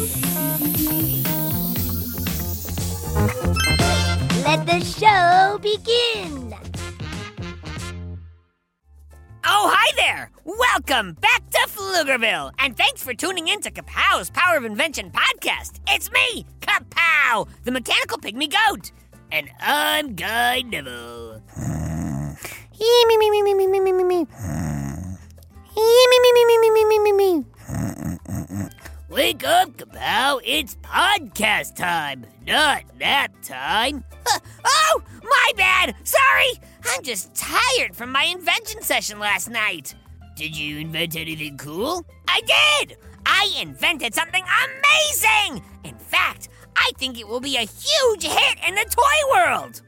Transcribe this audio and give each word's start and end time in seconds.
Let 0.00 0.08
the 4.66 4.80
show 4.80 5.58
begin. 5.60 6.54
Oh, 9.44 9.70
hi 9.70 9.92
there! 9.96 10.30
Welcome 10.44 11.18
back 11.20 11.50
to 11.50 11.58
Pflugerville, 11.68 12.52
and 12.58 12.74
thanks 12.78 13.02
for 13.02 13.12
tuning 13.12 13.48
in 13.48 13.60
to 13.60 13.70
Kapow's 13.70 14.30
Power 14.30 14.56
of 14.56 14.64
Invention 14.64 15.10
podcast. 15.10 15.80
It's 15.88 16.10
me, 16.10 16.46
Kapow, 16.60 17.46
the 17.64 17.70
mechanical 17.70 18.16
pygmy 18.16 18.50
goat, 18.50 18.92
and 19.30 19.50
I'm 19.60 20.14
Guy 20.14 20.62
Neville. 20.62 21.42
Me, 21.58 23.04
me, 23.06 23.18
me, 23.18 23.30
me, 23.30 23.42
me, 23.42 23.52
me, 23.52 23.66
me, 23.66 23.80
me, 23.80 23.92
me, 23.92 24.04
me. 24.04 24.26
Me, 25.76 26.06
me, 26.10 26.18
me, 26.22 26.32
me, 26.46 26.58
me, 26.58 26.70
me, 26.70 26.84
me, 26.86 26.98
me, 26.98 27.12
me. 27.12 27.44
Wake 29.30 29.46
up, 29.46 29.76
Kapow! 29.76 30.40
It's 30.44 30.74
podcast 30.82 31.76
time, 31.76 32.26
not 32.48 32.82
nap 32.98 33.30
time. 33.44 34.02
Oh, 34.64 35.02
my 35.22 35.52
bad. 35.56 35.94
Sorry, 36.02 36.60
I'm 36.84 37.04
just 37.04 37.32
tired 37.32 37.94
from 37.94 38.10
my 38.10 38.24
invention 38.24 38.82
session 38.82 39.20
last 39.20 39.48
night. 39.48 39.94
Did 40.34 40.58
you 40.58 40.78
invent 40.78 41.14
anything 41.14 41.56
cool? 41.58 42.04
I 42.26 42.40
did. 42.40 42.96
I 43.24 43.56
invented 43.62 44.16
something 44.16 44.42
amazing. 44.42 45.62
In 45.84 45.94
fact, 45.94 46.48
I 46.74 46.90
think 46.98 47.16
it 47.16 47.28
will 47.28 47.38
be 47.38 47.54
a 47.54 47.60
huge 47.60 48.24
hit 48.24 48.58
in 48.66 48.74
the 48.74 48.84
toy 48.90 49.32
world. 49.32 49.80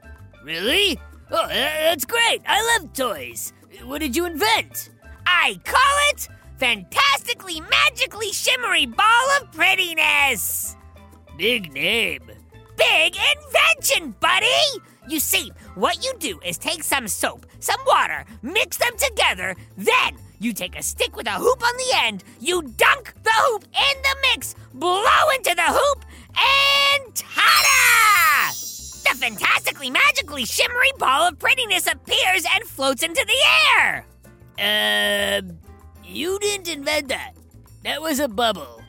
Really? 0.45 1.01
Oh, 1.33 1.49
that's 1.49 2.05
great. 2.05 2.43
I 2.47 2.79
love 2.79 2.93
toys. 2.93 3.53
What 3.83 4.03
did 4.03 4.15
you 4.15 4.25
invent? 4.25 4.91
I 5.27 5.59
call 5.65 5.99
it 6.13 6.29
Fantastically 6.63 7.61
Magically 7.61 8.31
Shimmery 8.31 8.87
Ball 8.87 9.31
of 9.41 9.51
Prettiness. 9.51 10.77
Big 11.37 11.73
name. 11.73 12.31
Big 12.77 13.17
invention, 13.17 14.15
buddy! 14.21 14.47
You 15.09 15.19
see, 15.19 15.51
what 15.75 16.05
you 16.05 16.13
do 16.21 16.39
is 16.47 16.59
take 16.59 16.85
some 16.85 17.09
soap, 17.09 17.47
some 17.59 17.81
water, 17.85 18.25
mix 18.43 18.77
them 18.77 18.97
together, 18.97 19.57
then 19.77 20.15
you 20.39 20.53
take 20.53 20.79
a 20.79 20.85
stick 20.85 21.17
with 21.17 21.27
a 21.27 21.33
hoop 21.33 21.67
on 21.67 21.77
the 21.79 21.97
end, 21.97 22.23
you 22.39 22.63
dunk 22.63 23.13
the 23.25 23.33
hoop 23.35 23.65
in 23.65 24.03
the 24.03 24.17
mix, 24.31 24.55
blow 24.73 25.31
into 25.35 25.57
the 25.57 25.67
hoop, 25.67 26.05
and 26.29 27.13
ta-da! 27.17 28.53
The 29.03 29.19
fantastically 29.19 29.91
magically 29.91 30.45
shimmery 30.45 30.93
ball 30.97 31.27
of 31.27 31.41
prettiness 31.41 31.89
appears 31.89 32.47
and 32.55 32.63
floats 32.63 33.03
into 33.03 33.27
the 33.27 33.81
air. 33.81 34.07
Uh, 34.61 35.43
you 36.15 36.39
didn't 36.39 36.69
invent 36.69 37.09
that. 37.09 37.33
That 37.85 38.01
was 38.01 38.21
a 38.21 38.29
bubble. 38.29 38.83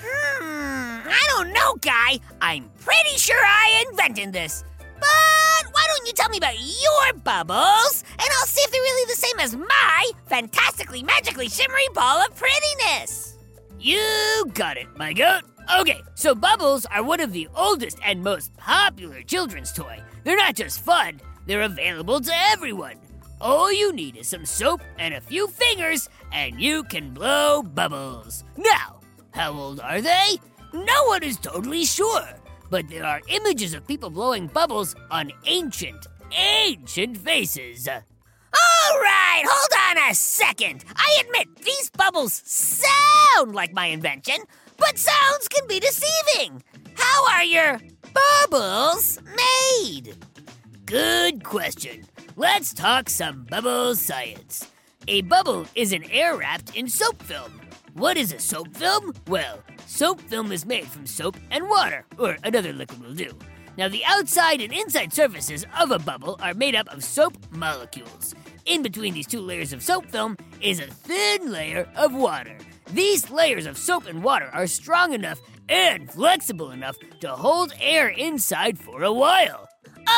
Hmm, 0.00 1.08
I 1.08 1.24
don't 1.28 1.52
know, 1.52 1.74
Guy. 1.80 2.20
I'm 2.40 2.70
pretty 2.80 3.16
sure 3.18 3.40
I 3.40 3.84
invented 3.90 4.32
this. 4.32 4.64
But 4.78 5.72
why 5.72 5.84
don't 5.88 6.06
you 6.06 6.12
tell 6.12 6.28
me 6.28 6.38
about 6.38 6.58
your 6.58 7.20
bubbles, 7.22 8.04
and 8.12 8.20
I'll 8.20 8.46
see 8.46 8.60
if 8.62 8.70
they're 8.70 8.80
really 8.80 9.12
the 9.12 9.20
same 9.20 9.38
as 9.40 9.56
my 9.56 10.10
fantastically, 10.26 11.02
magically 11.02 11.48
shimmery 11.48 11.88
ball 11.94 12.18
of 12.18 12.34
prettiness. 12.36 13.36
You 13.78 14.44
got 14.54 14.76
it, 14.76 14.86
my 14.96 15.12
goat. 15.12 15.42
Okay, 15.78 16.00
so 16.14 16.34
bubbles 16.34 16.86
are 16.86 17.02
one 17.02 17.20
of 17.20 17.32
the 17.32 17.48
oldest 17.54 17.98
and 18.04 18.22
most 18.22 18.56
popular 18.56 19.22
children's 19.22 19.72
toy. 19.72 20.00
They're 20.24 20.36
not 20.36 20.56
just 20.56 20.80
fun, 20.80 21.20
they're 21.46 21.62
available 21.62 22.20
to 22.20 22.32
everyone. 22.52 22.96
All 23.40 23.72
you 23.72 23.92
need 23.92 24.16
is 24.16 24.26
some 24.26 24.44
soap 24.44 24.80
and 24.98 25.14
a 25.14 25.20
few 25.20 25.46
fingers, 25.46 26.08
and 26.32 26.60
you 26.60 26.82
can 26.84 27.14
blow 27.14 27.62
bubbles. 27.62 28.42
Now, 28.56 28.98
how 29.30 29.52
old 29.52 29.78
are 29.78 30.00
they? 30.00 30.38
No 30.72 31.04
one 31.04 31.22
is 31.22 31.36
totally 31.36 31.84
sure, 31.84 32.28
but 32.68 32.88
there 32.88 33.04
are 33.04 33.20
images 33.28 33.74
of 33.74 33.86
people 33.86 34.10
blowing 34.10 34.48
bubbles 34.48 34.96
on 35.12 35.30
ancient, 35.46 36.08
ancient 36.36 37.16
faces. 37.16 37.86
All 37.88 39.00
right, 39.00 39.44
hold 39.46 39.98
on 39.98 40.10
a 40.10 40.14
second. 40.14 40.84
I 40.96 41.22
admit 41.24 41.62
these 41.62 41.90
bubbles 41.90 42.42
sound 42.44 43.54
like 43.54 43.72
my 43.72 43.86
invention, 43.86 44.38
but 44.78 44.98
sounds 44.98 45.46
can 45.46 45.66
be 45.68 45.78
deceiving. 45.78 46.62
How 46.94 47.30
are 47.30 47.44
your 47.44 47.78
bubbles 48.50 49.20
made? 49.36 50.16
Good 50.86 51.44
question. 51.44 52.04
Let's 52.40 52.72
talk 52.72 53.10
some 53.10 53.46
bubble 53.50 53.96
science. 53.96 54.64
A 55.08 55.22
bubble 55.22 55.66
is 55.74 55.92
an 55.92 56.04
air 56.08 56.36
wrapped 56.36 56.76
in 56.76 56.88
soap 56.88 57.20
film. 57.20 57.60
What 57.94 58.16
is 58.16 58.32
a 58.32 58.38
soap 58.38 58.76
film? 58.76 59.12
Well, 59.26 59.58
soap 59.86 60.20
film 60.20 60.52
is 60.52 60.64
made 60.64 60.86
from 60.86 61.04
soap 61.04 61.36
and 61.50 61.68
water, 61.68 62.06
or 62.16 62.36
another 62.44 62.72
liquid 62.72 63.02
will 63.02 63.14
do. 63.14 63.36
Now, 63.76 63.88
the 63.88 64.04
outside 64.04 64.60
and 64.60 64.72
inside 64.72 65.12
surfaces 65.12 65.66
of 65.80 65.90
a 65.90 65.98
bubble 65.98 66.38
are 66.40 66.54
made 66.54 66.76
up 66.76 66.86
of 66.90 67.02
soap 67.02 67.36
molecules. 67.50 68.36
In 68.66 68.84
between 68.84 69.14
these 69.14 69.26
two 69.26 69.40
layers 69.40 69.72
of 69.72 69.82
soap 69.82 70.08
film 70.08 70.36
is 70.60 70.78
a 70.78 70.86
thin 70.86 71.50
layer 71.50 71.88
of 71.96 72.14
water. 72.14 72.56
These 72.92 73.30
layers 73.32 73.66
of 73.66 73.76
soap 73.76 74.06
and 74.06 74.22
water 74.22 74.48
are 74.52 74.68
strong 74.68 75.12
enough 75.12 75.40
and 75.68 76.08
flexible 76.08 76.70
enough 76.70 76.98
to 77.18 77.30
hold 77.30 77.72
air 77.80 78.06
inside 78.06 78.78
for 78.78 79.02
a 79.02 79.12
while. 79.12 79.68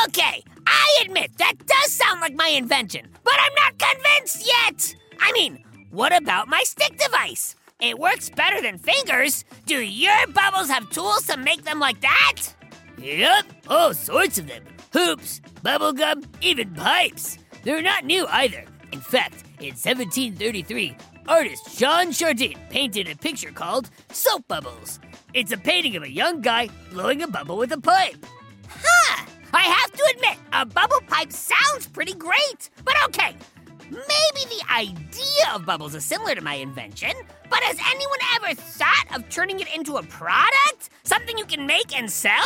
Okay, 0.07 0.43
I 0.71 1.03
admit 1.05 1.37
that 1.37 1.53
does 1.65 1.91
sound 1.91 2.21
like 2.21 2.33
my 2.33 2.47
invention, 2.47 3.09
but 3.23 3.33
I'm 3.39 3.53
not 3.55 3.77
convinced 3.77 4.47
yet. 4.47 4.95
I 5.19 5.31
mean, 5.33 5.63
what 5.91 6.15
about 6.15 6.47
my 6.47 6.63
stick 6.63 6.97
device? 6.97 7.55
It 7.81 7.99
works 7.99 8.29
better 8.29 8.61
than 8.61 8.77
fingers. 8.77 9.43
Do 9.65 9.75
your 9.75 10.27
bubbles 10.27 10.69
have 10.69 10.89
tools 10.89 11.25
to 11.27 11.37
make 11.37 11.63
them 11.63 11.79
like 11.79 11.99
that? 12.01 12.41
Yep, 12.97 13.45
all 13.67 13.93
sorts 13.93 14.37
of 14.37 14.47
them. 14.47 14.63
Hoops, 14.93 15.41
bubble 15.61 15.91
gum, 15.91 16.23
even 16.41 16.73
pipes. 16.73 17.37
They're 17.63 17.81
not 17.81 18.05
new 18.05 18.25
either. 18.27 18.63
In 18.91 19.01
fact, 19.01 19.43
in 19.59 19.73
1733, 19.75 20.95
artist 21.27 21.77
Jean 21.77 22.11
Chardin 22.11 22.57
painted 22.69 23.09
a 23.09 23.15
picture 23.15 23.51
called 23.51 23.89
Soap 24.11 24.47
Bubbles. 24.47 24.99
It's 25.33 25.51
a 25.51 25.57
painting 25.57 25.95
of 25.95 26.03
a 26.03 26.11
young 26.11 26.41
guy 26.41 26.69
blowing 26.91 27.21
a 27.23 27.27
bubble 27.27 27.57
with 27.57 27.71
a 27.71 27.79
pipe. 27.79 28.25
Huh! 28.67 29.25
I 29.53 29.61
have 29.61 29.91
to 29.91 30.13
admit, 30.15 30.37
a 30.53 30.65
bubble 30.65 31.01
pipe 31.07 31.31
sounds 31.31 31.87
pretty 31.87 32.13
great. 32.13 32.69
But 32.83 32.95
okay, 33.05 33.35
maybe 33.89 34.45
the 34.49 34.63
idea 34.73 35.45
of 35.53 35.65
bubbles 35.65 35.95
is 35.95 36.05
similar 36.05 36.35
to 36.35 36.41
my 36.41 36.55
invention, 36.55 37.11
but 37.49 37.61
has 37.63 37.77
anyone 37.89 38.19
ever 38.35 38.55
thought 38.55 39.05
of 39.15 39.29
turning 39.29 39.59
it 39.59 39.73
into 39.75 39.97
a 39.97 40.03
product? 40.03 40.89
Something 41.03 41.37
you 41.37 41.45
can 41.45 41.65
make 41.65 41.97
and 41.97 42.09
sell? 42.11 42.45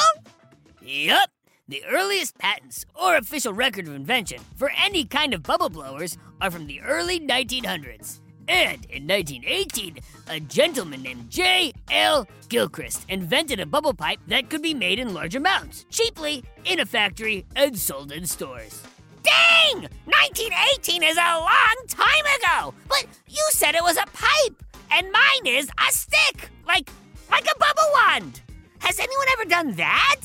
Yup. 0.81 1.29
The 1.67 1.83
earliest 1.85 2.37
patents 2.37 2.85
or 2.93 3.15
official 3.15 3.51
record 3.51 3.87
of 3.87 3.95
invention 3.95 4.39
for 4.55 4.71
any 4.77 5.03
kind 5.03 5.33
of 5.33 5.41
bubble 5.41 5.69
blowers 5.69 6.15
are 6.39 6.51
from 6.51 6.67
the 6.67 6.79
early 6.81 7.19
1900s. 7.19 8.19
And 8.47 8.85
in 8.85 9.07
1918, 9.07 9.99
a 10.29 10.39
gentleman 10.39 11.01
named 11.01 11.29
J.L. 11.29 12.27
Gilchrist 12.49 13.05
invented 13.09 13.59
a 13.59 13.65
bubble 13.65 13.93
pipe 13.93 14.19
that 14.27 14.49
could 14.49 14.61
be 14.61 14.73
made 14.73 14.99
in 14.99 15.13
large 15.13 15.35
amounts, 15.35 15.85
cheaply, 15.89 16.43
in 16.63 16.79
a 16.79 16.85
factory, 16.85 17.45
and 17.55 17.77
sold 17.77 18.11
in 18.11 18.25
stores. 18.25 18.83
Dang! 19.23 19.89
1918 20.05 21.03
is 21.03 21.17
a 21.17 21.39
long 21.39 21.75
time 21.87 22.25
ago! 22.39 22.73
But 22.87 23.07
you 23.27 23.43
said 23.49 23.73
it 23.73 23.83
was 23.83 23.97
a 23.97 24.05
pipe, 24.13 24.63
and 24.91 25.11
mine 25.11 25.45
is 25.45 25.67
a 25.87 25.91
stick, 25.91 26.49
like 26.67 26.89
like 27.31 27.45
a 27.45 27.59
bubble 27.59 27.91
wand. 27.93 28.41
Has 28.79 28.99
anyone 28.99 29.25
ever 29.33 29.45
done 29.45 29.71
that? 29.73 30.21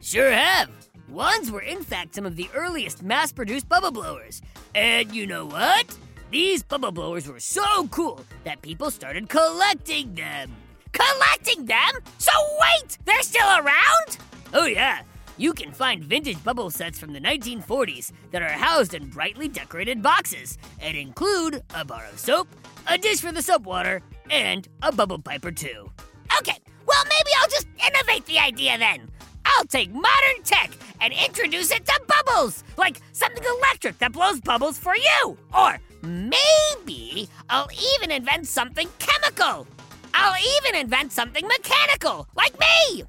Sure 0.00 0.30
have. 0.30 0.70
Wands 1.08 1.50
were 1.50 1.62
in 1.62 1.82
fact 1.82 2.14
some 2.14 2.26
of 2.26 2.36
the 2.36 2.48
earliest 2.54 3.02
mass-produced 3.02 3.68
bubble 3.68 3.90
blowers. 3.90 4.42
And 4.74 5.14
you 5.14 5.26
know 5.26 5.46
what? 5.46 5.96
These 6.30 6.64
bubble 6.64 6.90
blowers 6.90 7.28
were 7.28 7.38
so 7.38 7.86
cool 7.88 8.20
that 8.42 8.60
people 8.60 8.90
started 8.90 9.28
collecting 9.28 10.12
them. 10.16 10.50
Collecting 10.92 11.66
them? 11.66 11.92
So 12.18 12.32
wait, 12.60 12.98
they're 13.04 13.22
still 13.22 13.46
around? 13.46 14.18
Oh 14.52 14.66
yeah. 14.66 15.02
You 15.38 15.52
can 15.52 15.70
find 15.70 16.02
vintage 16.02 16.42
bubble 16.42 16.70
sets 16.70 16.98
from 16.98 17.12
the 17.12 17.20
1940s 17.20 18.10
that 18.32 18.42
are 18.42 18.48
housed 18.48 18.94
in 18.94 19.08
brightly 19.08 19.46
decorated 19.46 20.02
boxes 20.02 20.58
and 20.80 20.96
include 20.96 21.62
a 21.74 21.84
bar 21.84 22.04
of 22.10 22.18
soap, 22.18 22.48
a 22.88 22.98
dish 22.98 23.20
for 23.20 23.30
the 23.30 23.42
soap 23.42 23.62
water, 23.62 24.02
and 24.28 24.66
a 24.82 24.90
bubble 24.90 25.20
pipe 25.20 25.44
or 25.44 25.52
two. 25.52 25.92
Okay, 26.38 26.58
well, 26.86 27.04
maybe 27.04 27.30
I'll 27.40 27.50
just 27.50 27.68
innovate 27.86 28.26
the 28.26 28.38
idea 28.38 28.78
then. 28.78 29.10
I'll 29.44 29.66
take 29.66 29.92
modern 29.92 30.42
tech 30.42 30.72
and 31.00 31.12
introduce 31.12 31.70
it 31.70 31.86
to 31.86 32.00
bubbles, 32.08 32.64
like 32.76 33.00
something 33.12 33.44
electric 33.58 33.98
that 33.98 34.12
blows 34.12 34.40
bubbles 34.40 34.78
for 34.78 34.96
you. 34.96 35.38
Or 35.56 35.78
maybe 36.06 37.28
I'll 37.50 37.68
even 37.94 38.10
invent 38.10 38.46
something 38.46 38.88
chemical. 38.98 39.66
I'll 40.14 40.42
even 40.58 40.80
invent 40.80 41.12
something 41.12 41.46
mechanical, 41.46 42.26
like 42.36 42.58
me. 42.58 43.04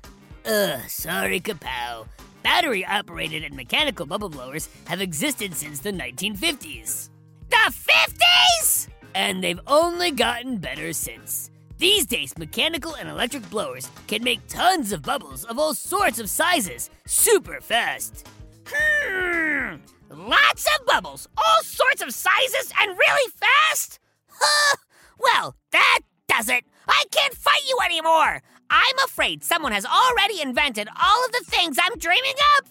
Ugh, 0.45 0.81
sorry, 0.87 1.39
Kapow. 1.39 2.07
Battery 2.43 2.85
operated 2.85 3.43
and 3.43 3.55
mechanical 3.55 4.05
bubble 4.05 4.29
blowers 4.29 4.69
have 4.85 5.01
existed 5.01 5.53
since 5.53 5.79
the 5.79 5.91
1950s. 5.91 7.09
The 7.49 7.73
50s? 7.73 8.87
And 9.15 9.43
they've 9.43 9.59
only 9.67 10.11
gotten 10.11 10.57
better 10.57 10.93
since. 10.93 11.49
These 11.77 12.07
days, 12.07 12.37
mechanical 12.37 12.95
and 12.95 13.07
electric 13.07 13.49
blowers 13.49 13.89
can 14.07 14.23
make 14.23 14.47
tons 14.47 14.91
of 14.91 15.03
bubbles 15.03 15.43
of 15.43 15.59
all 15.59 15.73
sorts 15.73 16.19
of 16.19 16.29
sizes 16.29 16.89
super 17.05 17.61
fast. 17.61 18.27
Hmm, 18.67 19.75
lots 20.09 20.65
of 20.65 20.85
bubbles, 20.85 21.27
all 21.37 21.63
sorts 21.63 22.01
of 22.01 22.13
sizes, 22.13 22.71
and 22.79 22.97
really 22.97 23.31
fast? 23.31 23.99
Huh, 24.29 24.77
well, 25.19 25.55
that 25.71 25.99
does 26.27 26.49
it. 26.49 26.63
I 26.87 27.03
can't 27.11 27.33
fight 27.33 27.67
you 27.67 27.77
anymore. 27.83 28.41
I'm 28.69 28.99
afraid 29.05 29.43
someone 29.43 29.71
has 29.71 29.85
already 29.85 30.41
invented 30.41 30.87
all 31.01 31.25
of 31.25 31.31
the 31.31 31.43
things 31.45 31.77
I'm 31.81 31.97
dreaming 31.97 32.35
up. 32.57 32.65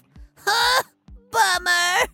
Huh, 0.45 0.83
bummer. 1.31 2.09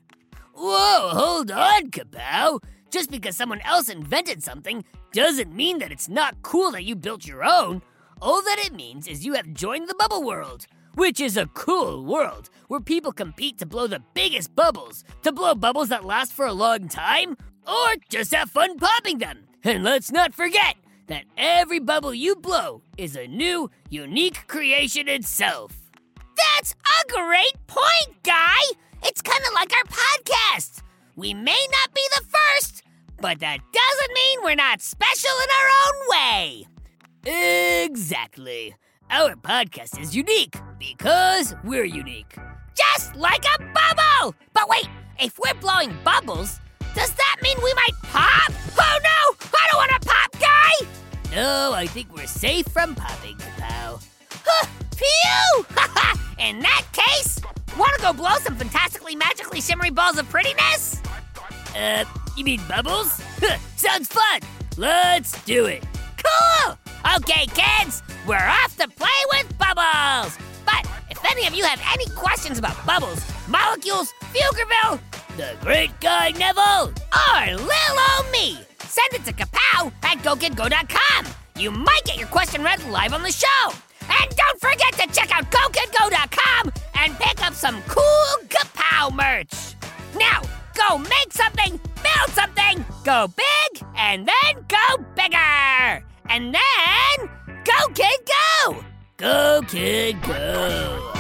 Whoa, 0.54 1.08
hold 1.12 1.50
on, 1.50 1.90
Kapow. 1.90 2.62
Just 2.90 3.10
because 3.10 3.36
someone 3.36 3.60
else 3.62 3.88
invented 3.88 4.42
something 4.42 4.84
doesn't 5.12 5.54
mean 5.54 5.78
that 5.78 5.92
it's 5.92 6.08
not 6.08 6.42
cool 6.42 6.70
that 6.72 6.84
you 6.84 6.94
built 6.94 7.26
your 7.26 7.44
own. 7.44 7.82
All 8.20 8.42
that 8.42 8.58
it 8.64 8.72
means 8.72 9.08
is 9.08 9.25
you 9.25 9.34
have 9.34 9.52
joined 9.52 9.88
the 9.88 9.94
bubble 9.94 10.22
world, 10.22 10.66
which 10.94 11.20
is 11.20 11.36
a 11.36 11.46
cool 11.46 12.04
world 12.04 12.50
where 12.68 12.80
people 12.80 13.12
compete 13.12 13.58
to 13.58 13.66
blow 13.66 13.86
the 13.86 14.02
biggest 14.14 14.54
bubbles, 14.54 15.04
to 15.22 15.32
blow 15.32 15.54
bubbles 15.54 15.88
that 15.88 16.04
last 16.04 16.32
for 16.32 16.46
a 16.46 16.52
long 16.52 16.88
time, 16.88 17.36
or 17.66 17.94
just 18.08 18.34
have 18.34 18.50
fun 18.50 18.78
popping 18.78 19.18
them. 19.18 19.44
And 19.64 19.84
let's 19.84 20.10
not 20.10 20.34
forget 20.34 20.76
that 21.06 21.24
every 21.36 21.78
bubble 21.78 22.14
you 22.14 22.34
blow 22.36 22.82
is 22.96 23.16
a 23.16 23.26
new, 23.26 23.70
unique 23.90 24.46
creation 24.48 25.08
itself. 25.08 25.90
That's 26.36 26.72
a 26.72 27.12
great 27.12 27.66
point, 27.66 28.22
Guy! 28.22 28.60
It's 29.04 29.22
kind 29.22 29.42
of 29.46 29.52
like 29.54 29.72
our 29.76 29.84
podcast. 29.84 30.82
We 31.16 31.34
may 31.34 31.66
not 31.70 31.94
be 31.94 32.02
the 32.16 32.24
first, 32.24 32.82
but 33.20 33.40
that 33.40 33.58
doesn't 33.72 34.14
mean 34.14 34.38
we're 34.42 34.54
not 34.54 34.80
special 34.80 35.30
in 35.30 35.48
our 35.58 35.68
own 35.86 35.96
way. 36.10 36.66
Exactly. 37.84 38.74
Our 39.12 39.37
podcast 39.37 40.00
is 40.00 40.17
unique 40.17 40.56
because 40.79 41.55
we're 41.64 41.85
unique. 41.85 42.35
Just 42.75 43.14
like 43.14 43.44
a 43.44 43.59
bubble! 43.59 44.35
But 44.55 44.70
wait, 44.70 44.88
if 45.20 45.38
we're 45.38 45.53
blowing 45.61 45.94
bubbles, 46.03 46.59
does 46.94 47.12
that 47.12 47.37
mean 47.43 47.59
we 47.62 47.75
might 47.75 47.93
pop? 48.05 48.50
Oh 48.81 48.99
no! 49.05 49.49
I 49.55 49.69
don't 49.70 49.76
want 49.76 50.03
to 50.03 50.09
pop, 50.09 50.41
guy! 50.41 50.87
No, 51.37 51.75
I 51.75 51.87
think 51.87 52.17
we're 52.17 52.26
safe 52.26 52.67
from 52.69 52.94
popping, 52.94 53.37
pal. 53.59 54.00
Huh, 54.31 54.67
Phew! 54.97 55.67
In 56.38 56.61
that 56.61 56.87
case, 56.94 57.38
wanna 57.76 57.99
go 58.00 58.14
blow 58.14 58.37
some 58.41 58.56
fantastically 58.56 59.14
magically 59.14 59.61
shimmery 59.61 59.91
balls 59.91 60.17
of 60.17 60.26
prettiness? 60.31 61.03
Uh, 61.76 62.06
you 62.35 62.44
mean 62.44 62.62
bubbles? 62.67 63.12
Sounds 63.76 64.09
fun! 64.09 64.41
Let's 64.79 65.43
do 65.44 65.67
it! 65.67 65.85
Cool! 66.17 66.79
Okay, 67.17 67.47
kids, 67.47 68.03
we're 68.26 68.36
off 68.36 68.76
to 68.76 68.88
play 68.88 69.08
with 69.32 69.58
bubbles! 69.58 70.38
But 70.64 70.86
if 71.10 71.19
any 71.24 71.46
of 71.46 71.54
you 71.54 71.64
have 71.64 71.80
any 71.92 72.06
questions 72.14 72.58
about 72.58 72.74
bubbles, 72.86 73.24
molecules, 73.48 74.12
Pflugerville, 74.32 75.00
the 75.36 75.56
great 75.60 75.90
guy 76.00 76.30
Neville, 76.30 76.92
or 77.12 77.56
Lil 77.56 77.96
O 77.98 78.28
me, 78.32 78.58
send 78.80 79.12
it 79.12 79.24
to 79.24 79.32
kapow 79.32 79.92
at 80.02 80.19
gokidgo.com. 80.19 81.26
You 81.56 81.70
might 81.70 82.02
get 82.04 82.19
your 82.19 82.28
question 82.28 82.62
read 82.62 82.84
live 82.88 83.12
on 83.12 83.22
the 83.22 83.32
show. 83.32 83.72
And 84.02 84.36
don't 84.36 84.60
forget 84.60 84.92
to 84.94 85.14
check 85.14 85.30
out 85.34 85.50
gokidgo.com 85.50 86.72
and 86.98 87.18
pick 87.18 87.44
up 87.44 87.54
some 87.54 87.82
cool 87.88 88.46
kapow 88.48 89.14
merch. 89.14 89.75
Now, 90.16 90.42
go 90.75 90.98
make 90.98 91.32
something, 91.32 91.80
build 92.02 92.30
something, 92.30 92.84
go 93.04 93.28
big, 93.28 93.84
and 93.96 94.28
then 94.28 94.64
go 94.68 95.04
bigger. 95.16 96.04
And 96.28 96.54
then 96.54 97.30
go 97.64 97.88
kid 97.94 98.20
go. 98.26 98.85
Go 99.17 99.62
kid 99.69 100.23
go. 100.23 101.12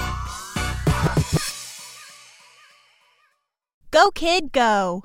Go, 3.92 4.10
kid, 4.10 4.52
go! 4.52 5.04